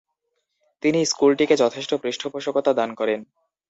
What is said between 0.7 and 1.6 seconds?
তিনি স্কুলটিকে